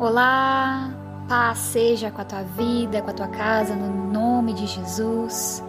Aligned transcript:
Olá, 0.00 0.88
paz 1.28 1.58
seja 1.58 2.10
com 2.10 2.22
a 2.22 2.24
tua 2.24 2.42
vida, 2.42 3.02
com 3.02 3.10
a 3.10 3.12
tua 3.12 3.28
casa, 3.28 3.76
no 3.76 4.10
nome 4.10 4.54
de 4.54 4.66
Jesus. 4.66 5.62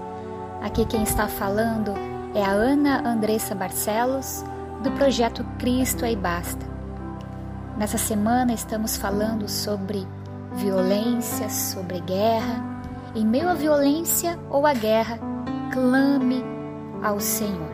Aqui 0.62 0.86
quem 0.86 1.04
está 1.04 1.28
falando 1.28 1.92
é 2.34 2.42
a 2.42 2.52
Ana 2.52 3.06
Andressa 3.06 3.54
Barcelos, 3.54 4.46
do 4.82 4.92
projeto 4.92 5.44
Cristo 5.60 6.06
aí 6.06 6.16
Basta. 6.16 6.66
Nessa 7.78 7.98
semana 7.98 8.54
estamos 8.54 8.96
falando 8.96 9.50
sobre 9.50 10.08
violência, 10.54 11.50
sobre 11.50 12.00
guerra. 12.00 12.64
Em 13.14 13.26
meio 13.26 13.50
à 13.50 13.54
violência 13.54 14.40
ou 14.50 14.66
à 14.66 14.74
guerra, 14.74 15.20
clame 15.74 16.42
ao 17.04 17.20
Senhor. 17.20 17.74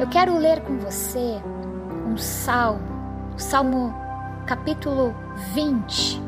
Eu 0.00 0.06
quero 0.08 0.38
ler 0.38 0.62
com 0.62 0.78
você 0.78 1.38
um 2.10 2.16
salmo, 2.16 2.80
o 3.36 3.38
Salmo 3.38 4.03
capítulo 4.46 5.14
20. 5.54 6.22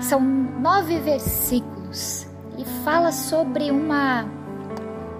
São 0.00 0.20
nove 0.20 0.98
versículos 1.00 2.26
e 2.58 2.64
fala 2.84 3.12
sobre 3.12 3.70
uma 3.70 4.26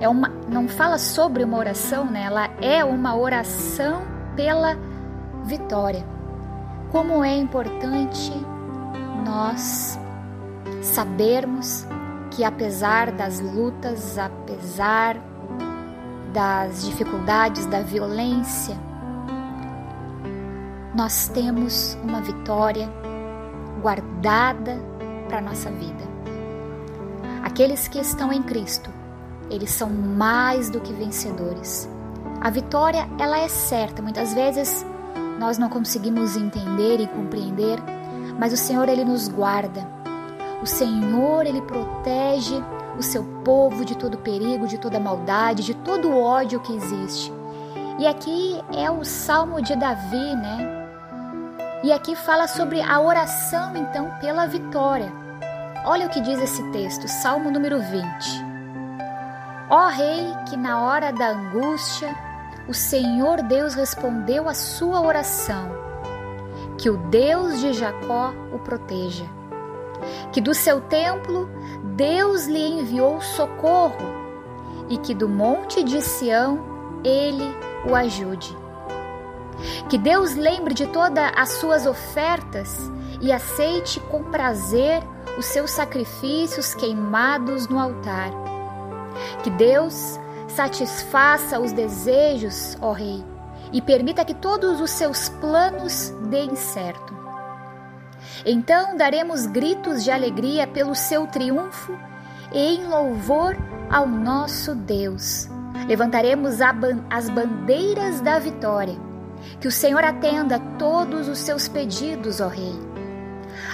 é 0.00 0.08
uma 0.08 0.28
não 0.48 0.68
fala 0.68 0.98
sobre 0.98 1.44
uma 1.44 1.56
oração, 1.56 2.04
né? 2.04 2.24
Ela 2.24 2.50
é 2.60 2.84
uma 2.84 3.16
oração 3.16 4.02
pela 4.36 4.76
vitória. 5.44 6.04
Como 6.90 7.24
é 7.24 7.34
importante 7.34 8.32
nós 9.24 9.98
sabermos 10.82 11.86
que 12.30 12.44
apesar 12.44 13.12
das 13.12 13.40
lutas, 13.40 14.18
apesar 14.18 15.16
das 16.32 16.84
dificuldades, 16.84 17.66
da 17.66 17.80
violência, 17.80 18.76
nós 20.94 21.28
temos 21.28 21.96
uma 22.02 22.20
vitória 22.20 22.88
guardada 23.80 24.78
para 25.26 25.38
a 25.38 25.40
nossa 25.40 25.70
vida. 25.70 26.04
Aqueles 27.42 27.88
que 27.88 27.98
estão 27.98 28.32
em 28.32 28.42
Cristo, 28.42 28.90
eles 29.50 29.70
são 29.70 29.88
mais 29.88 30.68
do 30.68 30.80
que 30.80 30.92
vencedores. 30.92 31.88
A 32.40 32.50
vitória, 32.50 33.08
ela 33.18 33.38
é 33.38 33.48
certa. 33.48 34.02
Muitas 34.02 34.34
vezes 34.34 34.84
nós 35.38 35.56
não 35.56 35.68
conseguimos 35.68 36.36
entender 36.36 37.00
e 37.00 37.06
compreender, 37.06 37.78
mas 38.38 38.52
o 38.52 38.56
Senhor 38.56 38.88
ele 38.88 39.04
nos 39.04 39.28
guarda. 39.28 39.86
O 40.62 40.66
Senhor 40.66 41.46
ele 41.46 41.62
protege 41.62 42.62
o 42.98 43.02
seu 43.02 43.24
povo 43.42 43.84
de 43.84 43.96
todo 43.96 44.18
perigo, 44.18 44.66
de 44.66 44.78
toda 44.78 45.00
maldade, 45.00 45.64
de 45.64 45.74
todo 45.74 46.14
ódio 46.14 46.60
que 46.60 46.74
existe. 46.74 47.32
E 47.98 48.06
aqui 48.06 48.62
é 48.76 48.90
o 48.90 49.04
Salmo 49.04 49.62
de 49.62 49.74
Davi, 49.74 50.36
né? 50.36 50.81
E 51.82 51.92
aqui 51.92 52.14
fala 52.14 52.46
sobre 52.46 52.80
a 52.80 53.00
oração, 53.00 53.76
então, 53.76 54.08
pela 54.20 54.46
vitória. 54.46 55.12
Olha 55.84 56.06
o 56.06 56.10
que 56.10 56.20
diz 56.20 56.40
esse 56.40 56.62
texto, 56.70 57.08
Salmo 57.08 57.50
número 57.50 57.80
20. 57.80 58.06
Ó 59.68 59.88
Rei, 59.88 60.32
que 60.48 60.56
na 60.56 60.80
hora 60.80 61.12
da 61.12 61.30
angústia 61.30 62.14
o 62.68 62.72
Senhor 62.72 63.42
Deus 63.42 63.74
respondeu 63.74 64.48
a 64.48 64.54
sua 64.54 65.00
oração, 65.00 65.70
que 66.78 66.88
o 66.88 66.96
Deus 66.96 67.58
de 67.58 67.72
Jacó 67.72 68.32
o 68.52 68.60
proteja, 68.60 69.24
que 70.30 70.40
do 70.40 70.54
seu 70.54 70.80
templo 70.82 71.50
Deus 71.96 72.46
lhe 72.46 72.64
enviou 72.64 73.20
socorro 73.20 74.22
e 74.88 74.98
que 74.98 75.14
do 75.14 75.28
monte 75.28 75.82
de 75.82 76.00
Sião 76.00 76.60
ele 77.02 77.56
o 77.90 77.96
ajude. 77.96 78.61
Que 79.88 79.98
Deus 79.98 80.34
lembre 80.34 80.74
de 80.74 80.86
todas 80.86 81.32
as 81.36 81.50
suas 81.50 81.86
ofertas 81.86 82.90
e 83.20 83.32
aceite 83.32 84.00
com 84.00 84.24
prazer 84.24 85.02
os 85.38 85.46
seus 85.46 85.70
sacrifícios 85.70 86.74
queimados 86.74 87.68
no 87.68 87.78
altar. 87.78 88.30
Que 89.42 89.50
Deus 89.50 90.18
satisfaça 90.48 91.60
os 91.60 91.72
desejos, 91.72 92.76
ó 92.80 92.92
Rei, 92.92 93.24
e 93.72 93.80
permita 93.80 94.24
que 94.24 94.34
todos 94.34 94.80
os 94.80 94.90
seus 94.90 95.28
planos 95.28 96.10
deem 96.28 96.54
certo. 96.56 97.16
Então 98.44 98.96
daremos 98.96 99.46
gritos 99.46 100.04
de 100.04 100.10
alegria 100.10 100.66
pelo 100.66 100.94
seu 100.94 101.26
triunfo 101.26 101.96
e 102.52 102.76
em 102.76 102.86
louvor 102.86 103.56
ao 103.90 104.06
nosso 104.06 104.74
Deus. 104.74 105.48
Levantaremos 105.86 106.58
as 107.10 107.28
bandeiras 107.30 108.20
da 108.20 108.38
vitória 108.38 109.11
que 109.60 109.68
o 109.68 109.72
Senhor 109.72 110.02
atenda 110.04 110.58
todos 110.78 111.28
os 111.28 111.38
seus 111.38 111.68
pedidos, 111.68 112.40
ó 112.40 112.48
Rei. 112.48 112.74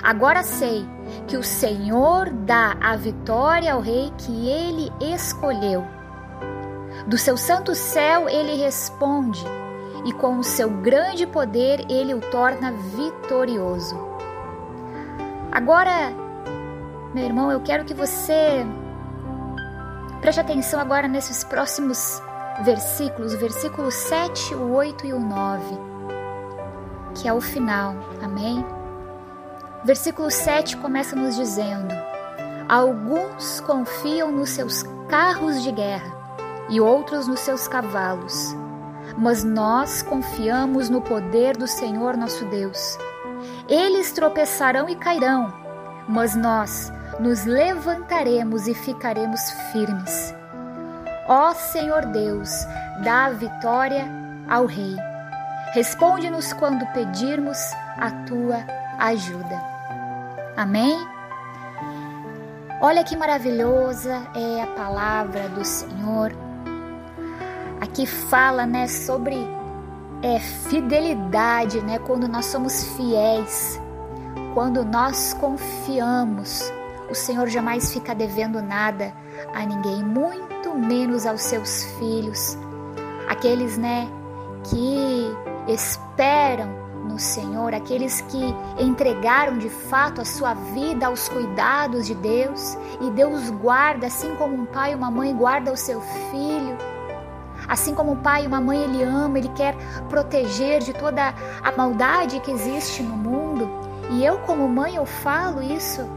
Agora 0.03 0.43
sei 0.43 0.87
que 1.27 1.37
o 1.37 1.43
Senhor 1.43 2.31
dá 2.31 2.77
a 2.81 2.97
vitória 2.97 3.73
ao 3.73 3.81
Rei 3.81 4.13
que 4.19 4.49
ele 4.49 4.93
escolheu. 5.15 5.85
Do 7.07 7.17
seu 7.17 7.37
santo 7.37 7.75
céu 7.75 8.29
ele 8.29 8.55
responde, 8.55 9.45
e 10.05 10.13
com 10.13 10.39
o 10.39 10.45
seu 10.45 10.71
grande 10.71 11.27
poder 11.27 11.85
ele 11.91 12.15
o 12.15 12.21
torna 12.21 12.73
vitorioso. 12.73 13.97
Agora, 15.51 16.13
meu 17.15 17.25
irmão, 17.25 17.51
eu 17.51 17.61
quero 17.61 17.85
que 17.85 17.95
você 17.95 18.67
preste 20.21 20.41
atenção 20.41 20.79
agora 20.81 21.09
nesses 21.09 21.43
próximos 21.45 22.23
versículos, 22.65 23.35
versículo 23.35 23.91
7, 23.91 24.55
o 24.55 24.73
8 24.73 25.07
e 25.07 25.13
o 25.13 25.21
9, 25.21 25.79
que 27.15 27.29
é 27.29 27.33
o 27.33 27.41
final, 27.41 27.95
amém? 28.23 28.65
Versículo 29.85 30.31
7 30.31 30.77
começa 30.77 31.15
nos 31.15 31.37
dizendo: 31.37 31.95
Alguns 32.69 33.61
confiam 33.61 34.33
nos 34.33 34.51
seus 34.51 34.85
carros 35.09 35.63
de 35.63 35.71
guerra 35.73 36.17
e 36.69 36.81
outros 36.81 37.27
nos 37.27 37.41
seus 37.41 37.69
cavalos, 37.69 38.55
mas 39.17 39.45
nós 39.45 40.03
confiamos 40.03 40.91
no 40.91 41.01
poder 41.01 41.57
do 41.57 41.67
Senhor 41.67 42.17
nosso 42.17 42.45
Deus. 42.47 42.99
Eles 43.69 44.13
tropeçarão 44.13 44.89
e 44.89 44.97
cairão, 44.97 45.53
mas 46.09 46.35
nós 46.35 46.93
nos 47.21 47.45
levantaremos 47.45 48.67
e 48.67 48.75
ficaremos 48.75 49.41
firmes. 49.73 50.38
Ó 51.29 51.53
Senhor 51.53 52.07
Deus, 52.07 52.49
dá 53.05 53.29
vitória 53.29 54.09
ao 54.49 54.65
Rei. 54.65 54.97
Responde-nos 55.75 56.55
quando 56.55 56.87
pedirmos 56.95 57.59
a 57.99 58.11
tua 58.27 58.65
ajuda. 58.99 59.63
Amém? 60.57 60.97
Olha 62.81 63.05
que 63.05 63.15
maravilhosa 63.15 64.27
é 64.35 64.63
a 64.63 64.67
palavra 64.69 65.51
do 65.51 65.63
Senhor. 65.67 66.33
Aqui 67.79 68.07
fala, 68.07 68.65
né, 68.65 68.89
sobre 68.89 69.37
é, 70.23 70.41
fidelidade, 70.41 71.83
né, 71.83 71.99
quando 71.99 72.27
nós 72.27 72.47
somos 72.47 72.85
fiéis, 72.97 73.79
quando 74.55 74.83
nós 74.83 75.35
confiamos. 75.35 76.73
O 77.11 77.15
Senhor 77.15 77.49
jamais 77.49 77.93
fica 77.93 78.15
devendo 78.15 78.63
nada 78.63 79.13
a 79.55 79.67
ninguém, 79.67 80.03
muito 80.03 80.48
menos 80.79 81.27
aos 81.27 81.43
seus 81.43 81.85
filhos, 81.99 82.57
aqueles, 83.29 83.77
né, 83.77 84.09
que 84.65 85.37
esperam 85.67 86.69
no 87.05 87.19
Senhor, 87.19 87.75
aqueles 87.75 88.21
que 88.23 88.55
entregaram 88.79 89.59
de 89.59 89.69
fato 89.69 90.21
a 90.21 90.25
sua 90.25 90.55
vida 90.55 91.07
aos 91.07 91.29
cuidados 91.29 92.07
de 92.07 92.15
Deus, 92.15 92.77
e 93.01 93.11
Deus 93.11 93.51
guarda, 93.51 94.07
assim 94.07 94.35
como 94.37 94.55
um 94.55 94.67
pai 94.67 94.93
e 94.93 94.95
uma 94.95 95.11
mãe 95.11 95.35
guarda 95.35 95.73
o 95.73 95.77
seu 95.77 96.01
filho. 96.01 96.77
Assim 97.67 97.95
como 97.95 98.13
um 98.13 98.17
pai 98.17 98.45
e 98.45 98.47
uma 98.47 98.61
mãe 98.61 98.83
ele 98.83 99.03
ama, 99.03 99.39
ele 99.39 99.49
quer 99.49 99.75
proteger 100.09 100.81
de 100.81 100.93
toda 100.93 101.35
a 101.63 101.73
maldade 101.73 102.41
que 102.41 102.51
existe 102.51 103.03
no 103.03 103.17
mundo. 103.17 103.69
E 104.11 104.25
eu 104.25 104.39
como 104.41 104.69
mãe 104.69 104.95
eu 104.95 105.05
falo 105.05 105.63
isso, 105.63 106.09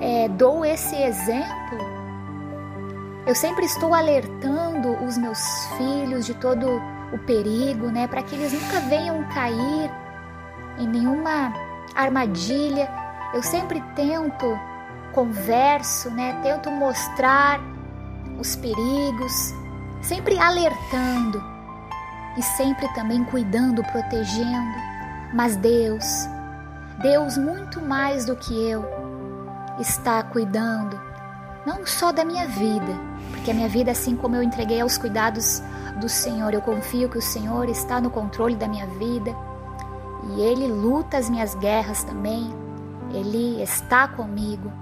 é, 0.00 0.28
dou 0.28 0.64
esse 0.64 0.94
exemplo 0.94 1.78
eu 3.26 3.34
sempre 3.34 3.66
estou 3.66 3.92
alertando 3.92 5.04
os 5.04 5.18
meus 5.18 5.40
filhos 5.76 6.24
de 6.24 6.34
todo 6.34 6.80
o 7.12 7.18
perigo, 7.18 7.88
né, 7.88 8.06
para 8.06 8.22
que 8.22 8.36
eles 8.36 8.52
nunca 8.52 8.78
venham 8.80 9.24
cair 9.30 9.90
em 10.78 10.86
nenhuma 10.86 11.52
armadilha. 11.94 12.88
Eu 13.34 13.42
sempre 13.42 13.80
tento 13.96 14.56
converso, 15.12 16.08
né, 16.10 16.38
tento 16.40 16.70
mostrar 16.70 17.58
os 18.38 18.54
perigos, 18.54 19.52
sempre 20.00 20.38
alertando 20.38 21.42
e 22.36 22.42
sempre 22.42 22.86
também 22.94 23.24
cuidando, 23.24 23.82
protegendo. 23.82 24.78
Mas 25.34 25.56
Deus, 25.56 26.04
Deus 27.02 27.36
muito 27.36 27.80
mais 27.80 28.24
do 28.24 28.36
que 28.36 28.70
eu, 28.70 28.84
está 29.80 30.22
cuidando 30.22 31.05
não 31.66 31.84
só 31.84 32.12
da 32.12 32.24
minha 32.24 32.46
vida, 32.46 32.94
porque 33.32 33.50
a 33.50 33.54
minha 33.54 33.68
vida, 33.68 33.90
assim 33.90 34.14
como 34.14 34.36
eu 34.36 34.42
entreguei 34.42 34.80
aos 34.80 34.96
cuidados 34.96 35.60
do 36.00 36.08
Senhor, 36.08 36.54
eu 36.54 36.62
confio 36.62 37.08
que 37.08 37.18
o 37.18 37.22
Senhor 37.22 37.68
está 37.68 38.00
no 38.00 38.08
controle 38.08 38.54
da 38.54 38.68
minha 38.68 38.86
vida. 38.86 39.34
e 40.28 40.40
Ele 40.40 40.68
luta 40.68 41.18
as 41.18 41.28
minhas 41.28 41.54
guerras 41.56 42.04
também. 42.04 42.54
Ele 43.12 43.60
está 43.60 44.06
comigo 44.06 44.72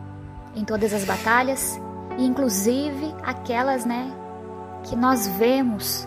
em 0.55 0.65
todas 0.65 0.93
as 0.93 1.05
batalhas, 1.05 1.81
inclusive 2.19 3.15
aquelas, 3.23 3.85
né, 3.85 4.13
que 4.83 4.95
nós 4.95 5.27
vemos, 5.27 6.07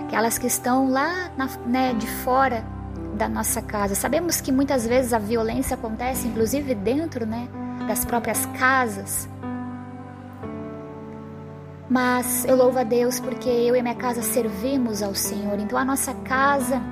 aquelas 0.00 0.38
que 0.38 0.46
estão 0.46 0.90
lá, 0.90 1.30
na, 1.36 1.46
né, 1.66 1.92
de 1.92 2.06
fora 2.06 2.64
da 3.14 3.28
nossa 3.28 3.60
casa. 3.60 3.94
Sabemos 3.94 4.40
que 4.40 4.50
muitas 4.50 4.86
vezes 4.86 5.12
a 5.12 5.18
violência 5.18 5.74
acontece, 5.74 6.26
inclusive 6.26 6.74
dentro, 6.74 7.26
né, 7.26 7.48
das 7.86 8.04
próprias 8.04 8.46
casas. 8.58 9.28
Mas 11.88 12.44
eu 12.44 12.54
louvo 12.54 12.78
a 12.78 12.84
Deus 12.84 13.18
porque 13.18 13.48
eu 13.48 13.74
e 13.74 13.82
minha 13.82 13.94
casa 13.94 14.22
servimos 14.22 15.02
ao 15.02 15.14
Senhor. 15.14 15.58
Então 15.58 15.78
a 15.78 15.84
nossa 15.84 16.12
casa 16.14 16.82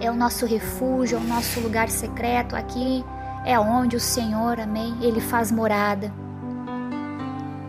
é 0.00 0.10
o 0.10 0.14
nosso 0.14 0.44
refúgio, 0.44 1.16
é 1.16 1.20
o 1.20 1.24
nosso 1.24 1.58
lugar 1.60 1.88
secreto. 1.88 2.54
Aqui 2.54 3.04
é 3.44 3.58
onde 3.58 3.96
o 3.96 4.00
Senhor, 4.00 4.60
amém, 4.60 4.94
ele 5.00 5.20
faz 5.20 5.50
morada. 5.50 6.12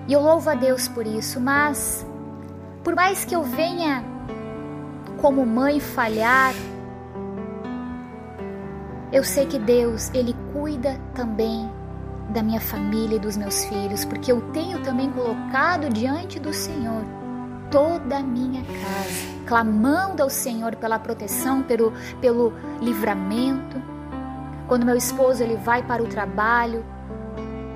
E 0.07 0.13
eu 0.13 0.21
louvo 0.21 0.49
a 0.49 0.55
Deus 0.55 0.87
por 0.87 1.05
isso, 1.07 1.39
mas 1.39 2.05
por 2.83 2.95
mais 2.95 3.23
que 3.23 3.35
eu 3.35 3.43
venha 3.43 4.03
como 5.21 5.45
mãe 5.45 5.79
falhar, 5.79 6.53
eu 9.11 9.23
sei 9.23 9.45
que 9.45 9.57
Deus, 9.57 10.09
ele 10.13 10.35
cuida 10.53 10.99
também 11.13 11.69
da 12.29 12.43
minha 12.43 12.59
família 12.59 13.15
e 13.15 13.19
dos 13.19 13.37
meus 13.37 13.65
filhos, 13.65 14.03
porque 14.05 14.31
eu 14.31 14.41
tenho 14.51 14.81
também 14.83 15.09
colocado 15.11 15.89
diante 15.89 16.39
do 16.39 16.53
Senhor 16.53 17.03
toda 17.71 18.17
a 18.17 18.23
minha 18.23 18.63
casa, 18.63 19.27
clamando 19.45 20.23
ao 20.23 20.29
Senhor 20.29 20.75
pela 20.75 20.99
proteção, 20.99 21.63
pelo, 21.63 21.93
pelo 22.21 22.53
livramento. 22.81 23.81
Quando 24.67 24.85
meu 24.85 24.95
esposo 24.95 25.43
ele 25.43 25.55
vai 25.55 25.83
para 25.83 26.03
o 26.03 26.07
trabalho, 26.07 26.85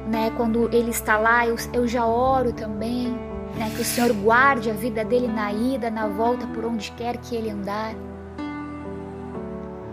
né, 0.07 0.31
quando 0.35 0.69
ele 0.73 0.91
está 0.91 1.17
lá, 1.17 1.47
eu, 1.47 1.55
eu 1.73 1.87
já 1.87 2.05
oro 2.05 2.51
também, 2.51 3.09
né, 3.55 3.71
que 3.75 3.81
o 3.81 3.85
Senhor 3.85 4.11
guarde 4.13 4.69
a 4.69 4.73
vida 4.73 5.03
dele 5.03 5.27
na 5.27 5.51
ida, 5.51 5.89
na 5.89 6.07
volta, 6.07 6.45
por 6.47 6.65
onde 6.65 6.91
quer 6.91 7.17
que 7.17 7.35
ele 7.35 7.49
andar. 7.49 7.93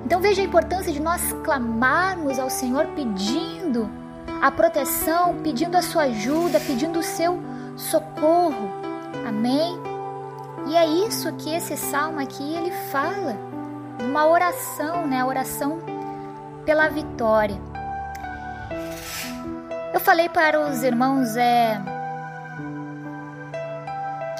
Então 0.04 0.20
veja 0.20 0.42
a 0.42 0.44
importância 0.44 0.92
de 0.92 1.00
nós 1.00 1.32
clamarmos 1.44 2.38
ao 2.38 2.48
Senhor 2.48 2.86
pedindo 2.96 3.90
a 4.40 4.50
proteção, 4.50 5.36
pedindo 5.42 5.76
a 5.76 5.82
sua 5.82 6.04
ajuda, 6.04 6.60
pedindo 6.60 7.00
o 7.00 7.02
seu 7.02 7.42
socorro. 7.76 8.70
Amém? 9.26 9.78
E 10.66 10.76
é 10.76 10.86
isso 10.86 11.32
que 11.34 11.54
esse 11.54 11.76
salmo 11.76 12.20
aqui 12.20 12.54
ele 12.54 12.70
fala, 12.90 13.36
uma 14.00 14.26
oração, 14.26 15.06
né? 15.06 15.20
A 15.20 15.26
oração 15.26 15.78
pela 16.64 16.88
vitória. 16.88 17.56
Eu 19.92 20.00
falei 20.00 20.28
para 20.28 20.60
os 20.60 20.82
irmãos 20.82 21.36
é, 21.36 21.80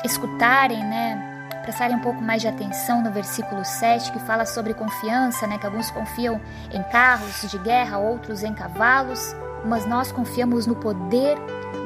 escutarem, 0.04 0.84
né? 0.84 1.24
prestarem 1.62 1.96
um 1.96 2.00
pouco 2.00 2.22
mais 2.22 2.40
de 2.40 2.48
atenção 2.48 3.02
no 3.02 3.10
versículo 3.10 3.62
7, 3.62 4.10
que 4.12 4.18
fala 4.20 4.46
sobre 4.46 4.72
confiança, 4.72 5.46
né? 5.46 5.58
Que 5.58 5.66
alguns 5.66 5.90
confiam 5.90 6.40
em 6.72 6.82
carros 6.84 7.42
de 7.42 7.58
guerra, 7.58 7.98
outros 7.98 8.42
em 8.42 8.54
cavalos 8.54 9.34
mas 9.64 9.87
nós 9.87 10.12
confiamos 10.12 10.66
no 10.66 10.75
poder 10.75 11.37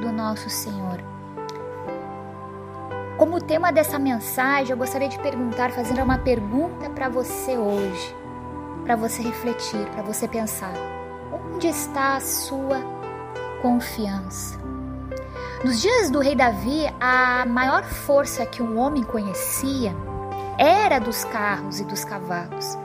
do 0.00 0.12
nosso 0.12 0.48
Senhor. 0.50 1.02
Como 3.16 3.40
tema 3.40 3.72
dessa 3.72 3.98
mensagem, 3.98 4.72
eu 4.72 4.76
gostaria 4.76 5.08
de 5.08 5.18
perguntar, 5.18 5.70
fazendo 5.70 6.02
uma 6.02 6.18
pergunta 6.18 6.90
para 6.90 7.08
você 7.08 7.56
hoje, 7.56 8.16
para 8.84 8.96
você 8.96 9.22
refletir, 9.22 9.86
para 9.90 10.02
você 10.02 10.26
pensar: 10.26 10.72
onde 11.32 11.68
está 11.68 12.16
a 12.16 12.20
sua 12.20 12.80
confiança? 13.60 14.60
Nos 15.64 15.80
dias 15.80 16.10
do 16.10 16.18
rei 16.18 16.34
Davi, 16.34 16.92
a 17.00 17.46
maior 17.46 17.84
força 17.84 18.44
que 18.44 18.60
um 18.60 18.76
homem 18.76 19.04
conhecia 19.04 19.94
era 20.58 20.98
dos 20.98 21.24
carros 21.24 21.78
e 21.78 21.84
dos 21.84 22.04
cavalos. 22.04 22.76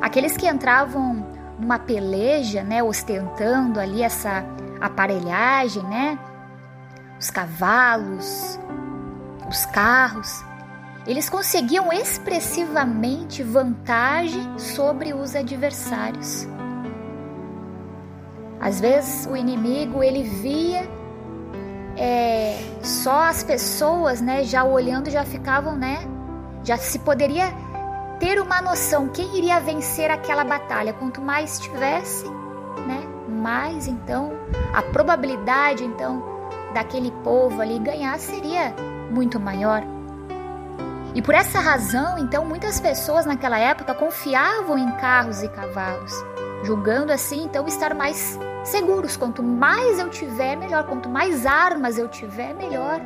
Aqueles 0.00 0.36
que 0.36 0.48
entravam 0.48 1.24
numa 1.58 1.78
peleja, 1.78 2.62
né, 2.62 2.82
ostentando 2.82 3.78
ali 3.80 4.02
essa 4.02 4.44
aparelhagem, 4.80 5.82
né? 5.84 6.18
Os 7.18 7.30
cavalos, 7.30 8.58
os 9.48 9.64
carros, 9.66 10.44
eles 11.06 11.28
conseguiam 11.28 11.92
expressivamente 11.92 13.42
vantagem 13.42 14.58
sobre 14.58 15.12
os 15.12 15.34
adversários. 15.36 16.48
Às 18.60 18.80
vezes 18.80 19.26
o 19.26 19.36
inimigo 19.36 20.02
ele 20.02 20.22
via 20.22 20.88
é, 21.96 22.58
só 22.82 23.24
as 23.24 23.42
pessoas, 23.44 24.20
né, 24.20 24.44
já 24.44 24.64
olhando 24.64 25.10
já 25.10 25.24
ficavam, 25.24 25.76
né, 25.76 25.98
já 26.64 26.76
se 26.78 26.98
poderia 26.98 27.52
ter 28.24 28.40
uma 28.40 28.62
noção 28.62 29.06
quem 29.06 29.36
iria 29.36 29.60
vencer 29.60 30.10
aquela 30.10 30.44
batalha. 30.44 30.94
Quanto 30.94 31.20
mais 31.20 31.60
tivesse, 31.60 32.24
né, 32.86 33.06
mais 33.28 33.86
então 33.86 34.32
a 34.72 34.80
probabilidade 34.80 35.84
então 35.84 36.24
daquele 36.72 37.10
povo 37.22 37.60
ali 37.60 37.78
ganhar 37.78 38.18
seria 38.18 38.74
muito 39.10 39.38
maior. 39.38 39.82
E 41.14 41.20
por 41.20 41.34
essa 41.34 41.60
razão, 41.60 42.18
então, 42.18 42.46
muitas 42.46 42.80
pessoas 42.80 43.26
naquela 43.26 43.58
época 43.58 43.94
confiavam 43.94 44.78
em 44.78 44.90
carros 44.92 45.42
e 45.42 45.48
cavalos, 45.48 46.12
julgando 46.64 47.12
assim 47.12 47.44
então 47.44 47.66
estar 47.68 47.94
mais 47.94 48.38
seguros. 48.64 49.18
Quanto 49.18 49.42
mais 49.42 49.98
eu 49.98 50.08
tiver, 50.08 50.56
melhor. 50.56 50.84
Quanto 50.84 51.10
mais 51.10 51.44
armas 51.44 51.98
eu 51.98 52.08
tiver, 52.08 52.54
melhor. 52.54 53.02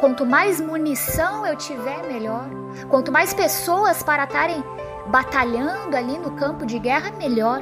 Quanto 0.00 0.24
mais 0.24 0.58
munição 0.58 1.46
eu 1.46 1.54
tiver, 1.54 2.02
melhor. 2.08 2.63
Quanto 2.88 3.12
mais 3.12 3.32
pessoas 3.32 4.02
para 4.02 4.24
estarem 4.24 4.62
batalhando 5.06 5.96
ali 5.96 6.18
no 6.18 6.32
campo 6.32 6.64
de 6.64 6.78
guerra, 6.78 7.10
melhor. 7.12 7.60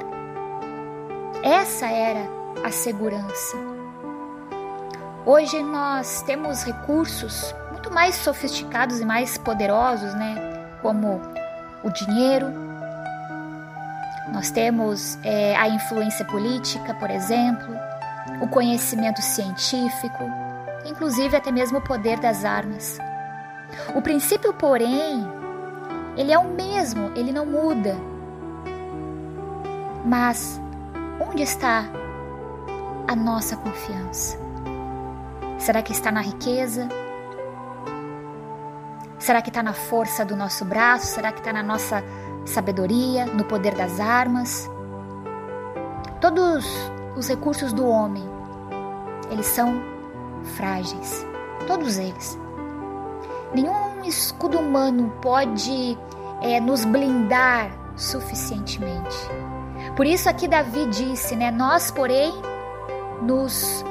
Essa 1.43 1.87
era 1.87 2.29
a 2.65 2.71
segurança. 2.71 3.57
Hoje 5.25 5.63
nós 5.63 6.23
temos 6.23 6.65
recursos 6.65 7.55
muito 7.71 7.93
mais 7.93 8.15
sofisticados 8.17 9.01
e 9.01 9.05
mais 9.05 9.39
poderosos, 9.39 10.15
né? 10.15 10.35
Como 10.83 11.21
o 11.83 11.91
dinheiro. 11.91 12.47
Nós 14.33 14.51
temos 14.51 15.19
é, 15.25 15.55
a 15.57 15.69
influência 15.69 16.25
política, 16.25 16.95
por 16.95 17.11
exemplo, 17.11 17.75
o 18.41 18.49
conhecimento 18.49 19.21
científico, 19.21 20.25
inclusive 20.87 21.37
até 21.37 21.53
mesmo 21.53 21.79
o 21.79 21.83
poder 21.83 22.19
das 22.19 22.45
armas. 22.45 22.99
O 23.95 24.03
princípio, 24.03 24.53
porém, 24.55 25.27
ele 26.17 26.33
é 26.33 26.39
o 26.39 26.49
mesmo, 26.49 27.11
ele 27.17 27.33
não 27.33 27.47
muda. 27.47 27.97
Mas 30.05 30.61
onde 31.21 31.43
está 31.43 31.85
a 33.07 33.15
nossa 33.15 33.57
confiança? 33.57 34.39
Será 35.59 35.83
que 35.83 35.93
está 35.93 36.11
na 36.11 36.21
riqueza? 36.21 36.89
Será 39.19 39.41
que 39.41 39.51
está 39.51 39.63
na 39.63 39.73
força 39.73 40.25
do 40.25 40.35
nosso 40.37 40.65
braço? 40.65 41.07
Será 41.07 41.31
que 41.31 41.39
está 41.39 41.53
na 41.53 41.63
nossa 41.63 42.03
sabedoria, 42.45 43.27
no 43.27 43.45
poder 43.45 43.75
das 43.75 44.01
armas? 44.01 44.69
Todos 46.21 46.67
os 47.17 47.29
recursos 47.29 47.73
do 47.73 47.87
homem, 47.87 48.25
eles 49.31 49.47
são 49.47 49.81
frágeis. 50.57 51.25
Todos 51.67 51.99
eles. 51.99 52.37
Nenhum 53.55 54.05
escudo 54.05 54.59
humano 54.59 55.13
pode 55.21 55.99
é, 56.41 56.61
nos 56.61 56.85
blindar 56.85 57.71
suficientemente. 57.97 59.17
Por 59.97 60.07
isso 60.07 60.29
aqui 60.29 60.49
Davi 60.49 60.87
disse, 60.87 61.37
né? 61.37 61.51
Nós, 61.51 61.91
porém, 61.91 62.33
nos 63.21 63.85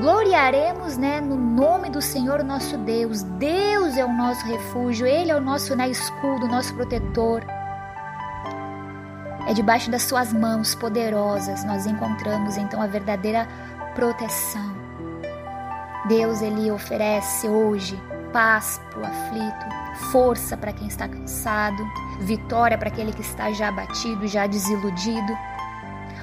gloriaremos, 0.00 0.96
né, 0.96 1.20
no 1.20 1.36
nome 1.36 1.88
do 1.88 2.02
Senhor 2.02 2.42
nosso 2.42 2.76
Deus. 2.78 3.22
Deus 3.22 3.96
é 3.96 4.04
o 4.04 4.12
nosso 4.12 4.44
refúgio, 4.46 5.06
ele 5.06 5.30
é 5.30 5.36
o 5.36 5.40
nosso 5.40 5.76
né, 5.76 5.88
escudo, 5.88 6.48
nosso 6.48 6.74
protetor. 6.74 7.44
É 9.46 9.52
debaixo 9.52 9.90
das 9.90 10.02
suas 10.02 10.32
mãos 10.32 10.74
poderosas 10.74 11.64
nós 11.64 11.86
encontramos 11.86 12.56
então 12.56 12.80
a 12.82 12.86
verdadeira 12.86 13.46
proteção. 13.94 14.74
Deus 16.08 16.42
ele 16.42 16.70
oferece 16.70 17.46
hoje 17.46 18.00
paz 18.34 18.80
para 18.90 19.00
o 19.00 19.06
aflito, 19.06 19.66
força 20.10 20.56
para 20.56 20.72
quem 20.72 20.88
está 20.88 21.06
cansado, 21.06 21.86
vitória 22.18 22.76
para 22.76 22.88
aquele 22.88 23.12
que 23.12 23.20
está 23.20 23.52
já 23.52 23.68
abatido, 23.68 24.26
já 24.26 24.48
desiludido. 24.48 25.38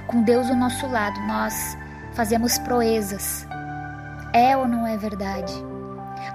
Com 0.07 0.21
Deus 0.21 0.49
ao 0.49 0.57
nosso 0.57 0.85
lado, 0.87 1.17
nós 1.21 1.77
fazemos 2.11 2.57
proezas. 2.59 3.47
É 4.33 4.57
ou 4.57 4.67
não 4.67 4.85
é 4.85 4.97
verdade? 4.97 5.53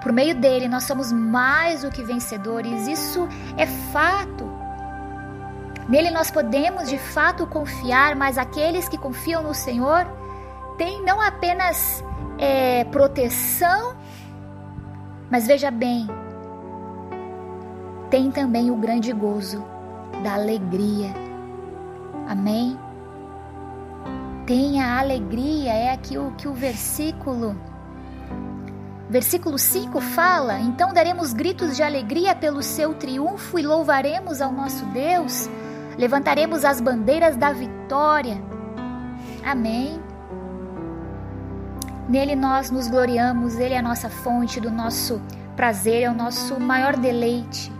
Por 0.02 0.12
meio 0.12 0.35
dele, 0.35 0.66
nós 0.66 0.85
somos 0.85 1.12
mais 1.12 1.83
do 1.83 1.90
que 1.90 2.02
vencedores, 2.02 2.88
isso 2.88 3.28
é 3.59 3.66
fato. 3.66 4.50
Nele 5.90 6.11
nós 6.11 6.30
podemos 6.30 6.88
de 6.88 6.99
fato 6.99 7.47
confiar, 7.47 8.16
mas 8.16 8.38
aqueles 8.38 8.88
que 8.88 8.97
confiam 8.97 9.42
no 9.42 9.52
Senhor 9.52 10.06
têm 10.78 11.02
não 11.04 11.21
apenas 11.21 12.02
é, 12.38 12.85
proteção, 12.85 13.95
mas 15.30 15.47
veja 15.47 15.71
bem, 15.71 16.06
tem 18.11 18.30
também 18.30 18.71
o 18.71 18.76
grande 18.76 19.12
gozo 19.12 19.64
da 20.23 20.35
alegria. 20.35 21.11
Amém? 22.28 22.78
Tenha 24.47 24.99
alegria, 24.99 25.73
é 25.73 25.92
aqui 25.92 26.16
o 26.16 26.30
que 26.33 26.47
o 26.47 26.54
versículo 26.54 27.56
Versículo 29.09 29.59
5 29.59 30.00
fala: 30.00 30.59
Então 30.59 30.92
daremos 30.92 31.33
gritos 31.33 31.76
de 31.76 31.83
alegria 31.83 32.35
pelo 32.35 32.62
seu 32.62 32.95
triunfo 32.95 33.59
e 33.59 33.62
louvaremos 33.62 34.40
ao 34.40 34.52
nosso 34.52 34.85
Deus, 34.87 35.49
levantaremos 35.97 36.64
as 36.64 36.80
bandeiras 36.80 37.37
da 37.37 37.52
vitória. 37.52 38.42
Amém. 39.45 40.00
Nele 42.09 42.37
nós 42.37 42.71
nos 42.71 42.89
gloriamos, 42.89 43.57
ele 43.57 43.75
é 43.75 43.79
a 43.79 43.83
nossa 43.83 44.09
fonte 44.09 44.61
do 44.61 44.71
nosso 44.71 45.21
prazer, 45.57 46.03
é 46.03 46.11
o 46.11 46.15
nosso 46.15 46.61
maior 46.61 46.97
deleite. 46.97 47.73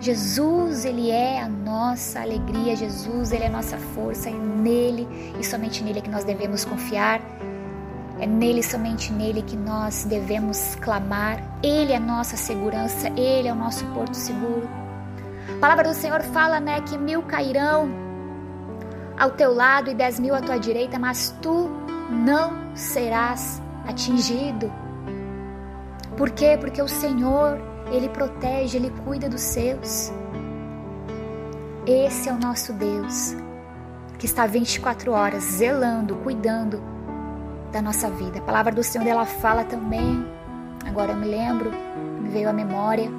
Jesus, 0.00 0.84
ele 0.84 1.10
é 1.10 1.40
a 1.40 1.48
nossa 1.48 2.20
alegria, 2.20 2.74
Jesus, 2.74 3.30
ele 3.30 3.44
é 3.44 3.46
a 3.46 3.50
nossa 3.50 3.76
força, 3.76 4.28
é 4.28 4.32
nele 4.32 5.06
e 5.38 5.44
somente 5.44 5.84
nele 5.84 6.00
é 6.00 6.02
que 6.02 6.10
nós 6.10 6.24
devemos 6.24 6.64
confiar. 6.64 7.20
É 8.18 8.26
nele, 8.26 8.62
somente 8.62 9.12
nele, 9.12 9.40
que 9.40 9.56
nós 9.56 10.04
devemos 10.04 10.74
clamar. 10.76 11.42
Ele 11.62 11.92
é 11.92 11.96
a 11.96 12.00
nossa 12.00 12.36
segurança, 12.36 13.08
ele 13.16 13.48
é 13.48 13.52
o 13.52 13.56
nosso 13.56 13.84
porto 13.86 14.14
seguro. 14.14 14.68
A 15.56 15.60
palavra 15.60 15.84
do 15.84 15.94
Senhor 15.94 16.20
fala, 16.22 16.60
né, 16.60 16.80
que 16.82 16.98
mil 16.98 17.22
cairão 17.22 17.88
ao 19.18 19.30
teu 19.30 19.54
lado 19.54 19.90
e 19.90 19.94
dez 19.94 20.18
mil 20.18 20.34
à 20.34 20.40
tua 20.40 20.58
direita, 20.58 20.98
mas 20.98 21.34
tu 21.40 21.70
não 22.10 22.59
serás 22.74 23.60
atingido. 23.86 24.72
Por 26.16 26.30
quê? 26.30 26.56
Porque 26.60 26.82
o 26.82 26.88
Senhor, 26.88 27.60
ele 27.90 28.08
protege, 28.08 28.76
ele 28.76 28.90
cuida 29.04 29.28
dos 29.28 29.40
seus. 29.40 30.12
Esse 31.86 32.28
é 32.28 32.32
o 32.32 32.38
nosso 32.38 32.72
Deus, 32.72 33.34
que 34.18 34.26
está 34.26 34.46
24 34.46 35.12
horas 35.12 35.42
zelando, 35.42 36.16
cuidando 36.16 36.82
da 37.72 37.80
nossa 37.80 38.10
vida. 38.10 38.38
A 38.38 38.42
palavra 38.42 38.72
do 38.72 38.82
Senhor 38.82 39.06
ela 39.06 39.24
fala 39.24 39.64
também, 39.64 40.24
agora 40.86 41.12
eu 41.12 41.16
me 41.16 41.26
lembro, 41.26 41.70
me 42.20 42.28
veio 42.28 42.48
à 42.48 42.52
memória, 42.52 43.10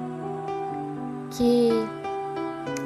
que 1.30 1.70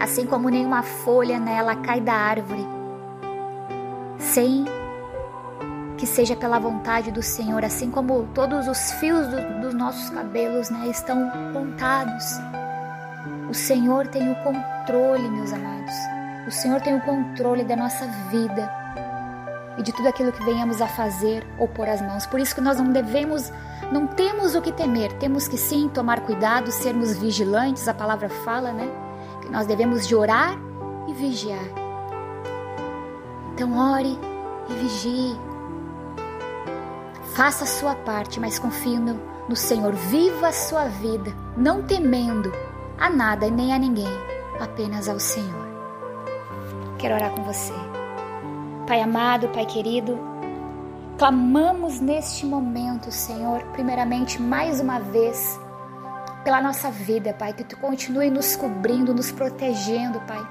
assim 0.01 0.27
como 0.27 0.49
nenhuma 0.49 0.83
folha 0.83 1.39
nela 1.39 1.77
cai 1.77 2.01
da 2.01 2.15
árvore, 2.15 2.67
sem 4.19 4.65
que 5.97 6.07
seja 6.07 6.37
pela 6.37 6.59
vontade 6.59 7.11
do 7.11 7.23
Senhor, 7.23 7.65
assim 7.65 7.91
como 7.91 8.29
todos 8.35 8.69
os 8.69 8.93
fios 8.93 9.27
do, 9.29 9.61
dos 9.61 9.75
nossos 9.75 10.11
cabelos 10.11 10.71
né, 10.71 10.89
estão 10.89 11.31
contados. 11.53 12.25
O 13.49 13.55
Senhor 13.55 14.07
tem 14.09 14.31
o 14.31 14.37
controle, 14.37 15.29
meus 15.31 15.53
amados. 15.53 15.95
O 16.47 16.51
Senhor 16.51 16.81
tem 16.81 16.95
o 16.95 17.01
controle 17.01 17.65
da 17.65 17.77
nossa 17.77 18.07
vida 18.31 18.71
e 19.79 19.83
de 19.83 19.93
tudo 19.93 20.09
aquilo 20.09 20.33
que 20.33 20.45
venhamos 20.45 20.81
a 20.81 20.87
fazer 20.87 21.47
ou 21.59 21.69
pôr 21.69 21.89
as 21.89 22.01
mãos. 22.01 22.27
Por 22.27 22.41
isso 22.41 22.55
que 22.55 22.61
nós 22.61 22.79
não 22.79 22.93
devemos, 22.93 23.53
não 23.93 24.07
temos 24.07 24.55
o 24.55 24.63
que 24.63 24.73
temer, 24.73 25.13
temos 25.15 25.49
que 25.49 25.59
sim 25.59 25.89
tomar 25.89 26.21
cuidado, 26.21 26.71
sermos 26.71 27.17
vigilantes, 27.17 27.87
a 27.89 27.95
palavra 27.95 28.29
fala, 28.29 28.73
né? 28.73 28.89
Que 29.43 29.51
nós 29.51 29.67
devemos 29.67 30.07
de 30.07 30.15
orar 30.15 30.57
e 31.09 31.13
vigiar. 31.13 31.65
Então 33.55 33.77
ore 33.77 34.19
e 34.69 34.75
vigie. 34.75 35.46
Faça 37.37 37.65
a 37.65 37.67
sua 37.67 37.95
parte, 37.95 38.41
mas 38.41 38.59
confie 38.59 38.99
no, 38.99 39.21
no 39.47 39.55
Senhor. 39.55 39.93
Viva 39.93 40.49
a 40.49 40.53
sua 40.53 40.87
vida, 40.87 41.35
não 41.55 41.83
temendo 41.83 42.51
a 42.99 43.11
nada 43.11 43.47
e 43.47 43.51
nem 43.51 43.75
a 43.75 43.79
ninguém, 43.79 44.09
apenas 44.59 45.07
ao 45.07 45.21
Senhor. 45.21 45.67
Quero 46.99 47.15
orar 47.15 47.33
com 47.33 47.43
você. 47.45 47.75
Pai 48.87 49.03
amado, 49.03 49.51
Pai 49.51 49.67
querido, 49.67 50.19
clamamos 51.19 52.01
neste 52.01 52.47
momento, 52.47 53.13
Senhor, 53.13 53.63
primeiramente 53.73 54.41
mais 54.41 54.81
uma 54.81 54.99
vez 54.99 55.61
pela 56.43 56.63
nossa 56.63 56.91
vida, 56.91 57.35
Pai, 57.35 57.53
que 57.53 57.65
tu 57.65 57.77
continue 57.77 58.31
nos 58.31 58.57
cobrindo, 58.57 59.13
nos 59.13 59.31
protegendo, 59.31 60.21
Pai, 60.21 60.43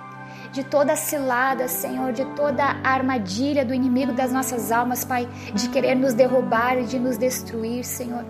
de 0.51 0.63
toda 0.63 0.95
cilada, 0.95 1.67
Senhor, 1.67 2.11
de 2.11 2.25
toda 2.35 2.63
armadilha 2.83 3.65
do 3.65 3.73
inimigo 3.73 4.13
das 4.13 4.31
nossas 4.31 4.71
almas, 4.71 5.03
Pai, 5.03 5.27
de 5.53 5.69
querer 5.69 5.95
nos 5.95 6.13
derrubar 6.13 6.77
e 6.77 6.85
de 6.85 6.99
nos 6.99 7.17
destruir, 7.17 7.83
Senhor. 7.83 8.25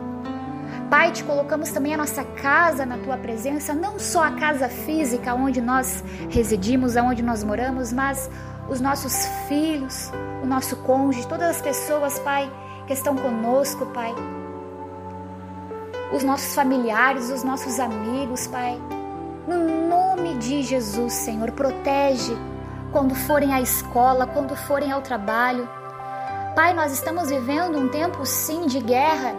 Pai, 0.90 1.12
te 1.12 1.24
colocamos 1.24 1.72
também 1.72 1.94
a 1.94 1.98
nossa 1.98 2.24
casa 2.24 2.86
na 2.86 2.98
tua 2.98 3.18
presença, 3.18 3.74
não 3.74 3.98
só 3.98 4.24
a 4.24 4.32
casa 4.32 4.70
física 4.70 5.34
onde 5.34 5.60
nós 5.60 6.04
residimos, 6.30 6.96
onde 6.96 7.24
nós 7.24 7.44
moramos, 7.44 7.92
mas 7.92 8.30
os 8.70 8.80
nossos 8.80 9.26
filhos, 9.48 10.12
o 10.44 10.46
nosso 10.46 10.76
cônjuge, 10.78 11.28
todas 11.28 11.50
as 11.50 11.62
pessoas, 11.62 12.20
Pai, 12.20 12.52
que 12.86 12.94
estão 12.94 13.16
conosco, 13.16 13.86
Pai. 13.88 14.14
Os 16.14 16.24
nossos 16.24 16.54
familiares, 16.54 17.32
os 17.32 17.44
nossos 17.44 17.80
amigos, 17.80 18.48
Pai. 18.48 18.80
No 19.48 19.88
nome 19.88 20.36
de 20.40 20.64
Jesus, 20.64 21.14
Senhor, 21.14 21.52
protege 21.52 22.36
quando 22.92 23.14
forem 23.14 23.54
à 23.54 23.62
escola, 23.62 24.26
quando 24.26 24.56
forem 24.56 24.92
ao 24.92 25.02
trabalho. 25.02 25.70
Pai, 26.56 26.74
nós 26.74 26.92
estamos 26.92 27.30
vivendo 27.30 27.78
um 27.78 27.88
tempo 27.88 28.26
sim 28.26 28.66
de 28.66 28.80
guerra, 28.80 29.34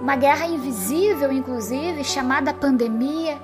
uma 0.00 0.14
guerra 0.14 0.46
invisível, 0.46 1.32
inclusive, 1.32 2.04
chamada 2.04 2.54
pandemia, 2.54 3.36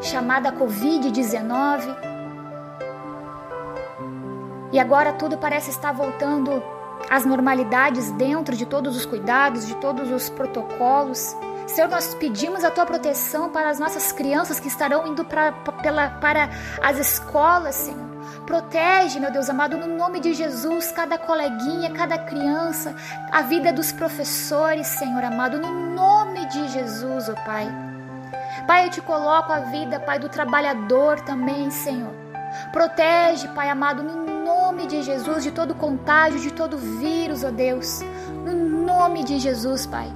chamada 0.00 0.50
Covid-19. 0.50 1.96
E 4.72 4.80
agora 4.80 5.12
tudo 5.12 5.38
parece 5.38 5.70
estar 5.70 5.92
voltando 5.92 6.60
às 7.08 7.24
normalidades 7.24 8.10
dentro 8.12 8.56
de 8.56 8.66
todos 8.66 8.96
os 8.96 9.06
cuidados, 9.06 9.66
de 9.66 9.76
todos 9.76 10.10
os 10.10 10.28
protocolos. 10.30 11.36
Senhor, 11.68 11.88
nós 11.88 12.14
pedimos 12.14 12.64
a 12.64 12.70
tua 12.70 12.86
proteção 12.86 13.50
para 13.50 13.68
as 13.68 13.78
nossas 13.78 14.10
crianças 14.10 14.58
que 14.58 14.68
estarão 14.68 15.06
indo 15.06 15.24
pra, 15.24 15.52
pela, 15.52 16.08
para 16.10 16.48
as 16.82 16.98
escolas, 16.98 17.74
Senhor. 17.74 18.08
Protege, 18.46 19.20
meu 19.20 19.30
Deus 19.30 19.50
amado, 19.50 19.76
no 19.76 19.86
nome 19.86 20.20
de 20.20 20.32
Jesus, 20.32 20.90
cada 20.90 21.18
coleguinha, 21.18 21.92
cada 21.92 22.16
criança, 22.16 22.94
a 23.30 23.42
vida 23.42 23.72
dos 23.72 23.92
professores, 23.92 24.86
Senhor 24.86 25.22
amado, 25.22 25.60
no 25.60 25.94
nome 25.94 26.46
de 26.46 26.68
Jesus, 26.68 27.28
ó 27.28 27.32
oh 27.32 27.44
Pai. 27.44 27.68
Pai, 28.66 28.86
eu 28.86 28.90
te 28.90 29.02
coloco 29.02 29.52
a 29.52 29.60
vida, 29.60 30.00
Pai, 30.00 30.18
do 30.18 30.28
trabalhador 30.28 31.20
também, 31.20 31.70
Senhor. 31.70 32.14
Protege, 32.72 33.48
Pai 33.48 33.68
amado, 33.68 34.02
no 34.02 34.24
nome 34.44 34.86
de 34.86 35.02
Jesus, 35.02 35.42
de 35.44 35.50
todo 35.50 35.74
contágio, 35.74 36.40
de 36.40 36.52
todo 36.52 36.78
vírus, 36.78 37.44
ó 37.44 37.50
Deus. 37.50 38.00
No 38.44 38.54
nome 38.54 39.24
de 39.24 39.38
Jesus, 39.38 39.86
Pai. 39.86 40.10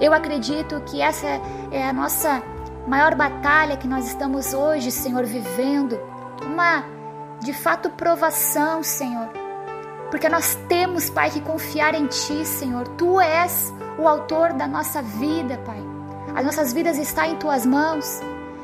Eu 0.00 0.12
acredito 0.12 0.80
que 0.82 1.00
essa 1.00 1.26
é 1.70 1.88
a 1.88 1.92
nossa 1.92 2.42
maior 2.86 3.14
batalha 3.14 3.76
que 3.76 3.88
nós 3.88 4.06
estamos 4.06 4.54
hoje, 4.54 4.90
Senhor, 4.90 5.24
vivendo. 5.24 5.98
Uma, 6.42 6.84
de 7.40 7.52
fato, 7.52 7.90
provação, 7.90 8.82
Senhor. 8.82 9.28
Porque 10.10 10.28
nós 10.28 10.54
temos, 10.68 11.10
Pai, 11.10 11.30
que 11.30 11.40
confiar 11.40 11.94
em 11.94 12.06
Ti, 12.06 12.44
Senhor. 12.44 12.86
Tu 12.88 13.20
és 13.20 13.74
o 13.98 14.08
autor 14.08 14.52
da 14.52 14.66
nossa 14.66 15.02
vida, 15.02 15.58
Pai. 15.66 15.82
As 16.34 16.44
nossas 16.44 16.72
vidas 16.72 16.96
estão 16.96 17.24
em 17.24 17.36
Tuas 17.36 17.66
mãos. 17.66 18.20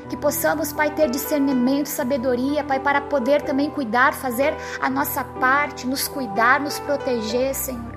Que 0.09 0.17
possamos, 0.17 0.73
Pai, 0.73 0.91
ter 0.91 1.11
discernimento, 1.11 1.87
sabedoria, 1.87 2.63
Pai, 2.63 2.79
para 2.79 3.01
poder 3.01 3.43
também 3.43 3.71
cuidar, 3.71 4.15
fazer 4.15 4.55
a 4.81 4.89
nossa 4.89 5.25
parte, 5.25 5.87
nos 5.87 6.07
cuidar, 6.07 6.61
nos 6.61 6.79
proteger, 6.79 7.55
Senhor. 7.55 7.94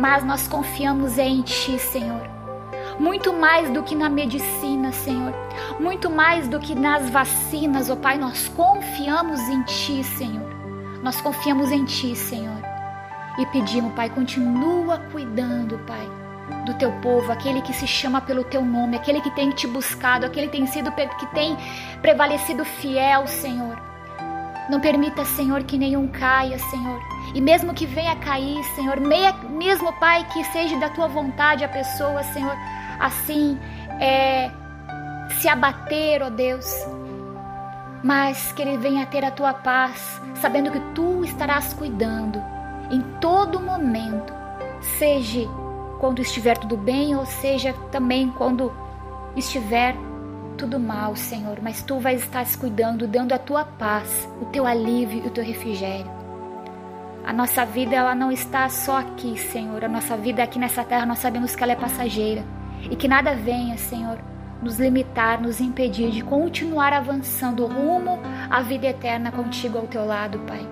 Mas 0.00 0.24
nós 0.24 0.48
confiamos 0.48 1.18
em 1.18 1.42
Ti, 1.42 1.78
Senhor. 1.78 2.26
Muito 2.98 3.34
mais 3.34 3.68
do 3.70 3.82
que 3.82 3.94
na 3.94 4.08
medicina, 4.08 4.92
Senhor. 4.92 5.34
Muito 5.78 6.08
mais 6.08 6.48
do 6.48 6.58
que 6.58 6.74
nas 6.74 7.10
vacinas, 7.10 7.90
ó 7.90 7.92
oh, 7.92 7.96
Pai, 7.98 8.16
nós 8.16 8.48
confiamos 8.48 9.38
em 9.40 9.62
Ti, 9.64 10.02
Senhor. 10.02 10.48
Nós 11.02 11.20
confiamos 11.20 11.70
em 11.70 11.84
Ti, 11.84 12.16
Senhor. 12.16 12.62
E 13.38 13.44
pedimos, 13.44 13.92
Pai, 13.92 14.08
continua 14.08 14.96
cuidando, 15.12 15.78
Pai 15.80 16.10
do 16.64 16.74
teu 16.74 16.90
povo, 17.00 17.30
aquele 17.30 17.62
que 17.62 17.72
se 17.72 17.86
chama 17.86 18.20
pelo 18.20 18.42
teu 18.42 18.64
nome, 18.64 18.96
aquele 18.96 19.20
que 19.20 19.30
tem 19.30 19.50
te 19.50 19.66
buscado, 19.66 20.26
aquele 20.26 20.48
que 20.48 20.58
tem 20.58 20.66
sido 20.66 20.90
que 20.92 21.26
tem 21.26 21.56
prevalecido 22.02 22.64
fiel, 22.64 23.26
Senhor. 23.26 23.80
Não 24.68 24.80
permita, 24.80 25.24
Senhor, 25.24 25.62
que 25.64 25.78
nenhum 25.78 26.08
caia, 26.08 26.58
Senhor. 26.58 27.00
E 27.34 27.40
mesmo 27.40 27.72
que 27.72 27.86
venha 27.86 28.16
cair, 28.16 28.62
Senhor, 28.74 28.98
meia, 29.00 29.32
mesmo, 29.32 29.92
Pai, 29.94 30.26
que 30.32 30.42
seja 30.44 30.76
da 30.78 30.88
tua 30.90 31.06
vontade 31.06 31.64
a 31.64 31.68
pessoa, 31.68 32.22
Senhor, 32.24 32.56
assim, 32.98 33.58
é, 34.00 34.50
se 35.40 35.48
abater, 35.48 36.22
ó 36.22 36.30
Deus. 36.30 36.66
mas 38.02 38.52
que 38.52 38.62
ele 38.62 38.78
venha 38.78 39.06
ter 39.06 39.24
a 39.24 39.30
tua 39.30 39.52
paz, 39.52 40.20
sabendo 40.36 40.70
que 40.70 40.80
tu 40.94 41.24
estarás 41.24 41.72
cuidando 41.74 42.42
em 42.90 43.00
todo 43.20 43.60
momento, 43.60 44.32
seja 44.98 45.46
quando 45.98 46.22
estiver 46.22 46.56
tudo 46.56 46.76
bem 46.76 47.14
ou 47.14 47.26
seja 47.26 47.74
também 47.92 48.30
quando 48.30 48.72
estiver 49.36 49.94
tudo 50.56 50.80
mal, 50.80 51.14
Senhor, 51.14 51.58
mas 51.62 51.82
tu 51.82 51.98
vais 51.98 52.22
estar 52.22 52.44
se 52.44 52.56
cuidando, 52.56 53.06
dando 53.06 53.32
a 53.32 53.38
tua 53.38 53.64
paz, 53.64 54.28
o 54.40 54.46
teu 54.46 54.66
alívio 54.66 55.22
e 55.24 55.28
o 55.28 55.30
teu 55.30 55.44
refrigério. 55.44 56.19
A 57.24 57.32
nossa 57.32 57.64
vida 57.64 57.94
ela 57.94 58.14
não 58.14 58.32
está 58.32 58.68
só 58.68 58.98
aqui, 58.98 59.38
Senhor. 59.38 59.84
A 59.84 59.88
nossa 59.88 60.16
vida 60.16 60.42
aqui 60.42 60.58
nessa 60.58 60.82
terra 60.82 61.06
nós 61.06 61.18
sabemos 61.18 61.54
que 61.54 61.62
ela 61.62 61.72
é 61.72 61.76
passageira 61.76 62.44
e 62.90 62.96
que 62.96 63.06
nada 63.06 63.34
venha, 63.34 63.76
Senhor, 63.76 64.18
nos 64.62 64.78
limitar, 64.78 65.40
nos 65.40 65.60
impedir 65.60 66.10
de 66.10 66.22
continuar 66.22 66.92
avançando 66.92 67.66
rumo 67.66 68.18
à 68.48 68.60
vida 68.62 68.86
eterna 68.86 69.30
contigo 69.30 69.78
ao 69.78 69.86
teu 69.86 70.04
lado, 70.04 70.38
Pai. 70.40 70.66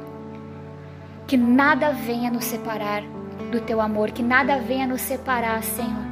Que 1.27 1.37
nada 1.37 1.91
venha 1.91 2.31
nos 2.31 2.45
separar 2.45 3.03
do 3.51 3.61
teu 3.61 3.81
amor, 3.81 4.11
que 4.11 4.23
nada 4.23 4.59
venha 4.59 4.87
nos 4.87 5.01
separar, 5.01 5.63
Senhor, 5.63 6.07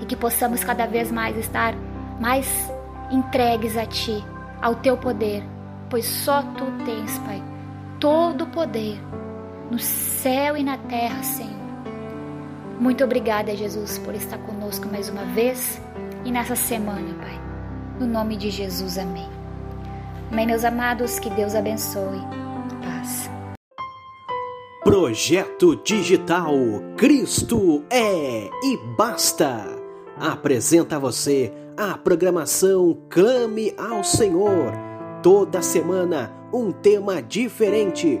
e 0.00 0.06
que 0.06 0.16
possamos 0.16 0.62
cada 0.64 0.86
vez 0.86 1.10
mais 1.10 1.36
estar 1.36 1.74
mais 2.20 2.72
entregues 3.10 3.76
a 3.76 3.84
ti, 3.84 4.24
ao 4.60 4.74
teu 4.76 4.96
poder, 4.96 5.44
pois 5.90 6.06
só 6.06 6.42
tu 6.42 6.64
tens, 6.84 7.18
Pai, 7.20 7.42
todo 8.00 8.44
o 8.44 8.46
poder 8.48 8.98
no 9.70 9.78
céu 9.78 10.56
e 10.56 10.62
na 10.62 10.76
terra, 10.76 11.22
Senhor. 11.22 11.56
Muito 12.78 13.02
obrigada, 13.02 13.56
Jesus, 13.56 13.98
por 13.98 14.14
estar 14.14 14.38
conosco 14.38 14.86
mais 14.88 15.08
uma 15.08 15.24
vez 15.24 15.80
e 16.24 16.30
nessa 16.30 16.54
semana, 16.54 17.14
Pai. 17.14 17.40
No 17.98 18.06
nome 18.06 18.36
de 18.36 18.50
Jesus, 18.50 18.98
amém. 18.98 19.28
Amém, 20.30 20.46
meus 20.46 20.64
amados, 20.64 21.18
que 21.18 21.30
Deus 21.30 21.54
abençoe. 21.54 22.20
Paz. 22.82 23.30
Projeto 24.84 25.76
Digital 25.82 26.52
Cristo 26.96 27.82
é 27.90 28.50
e 28.62 28.76
basta. 28.96 29.64
Apresenta 30.18 30.96
a 30.96 30.98
você 30.98 31.52
a 31.76 31.96
programação 31.96 32.96
Clame 33.08 33.74
ao 33.78 34.04
Senhor. 34.04 34.72
Toda 35.22 35.62
semana 35.62 36.32
um 36.52 36.72
tema 36.72 37.22
diferente 37.22 38.20